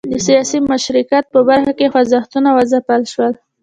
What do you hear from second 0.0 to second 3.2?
د سیاسي مشارکت په برخه کې خوځښتونه وځپل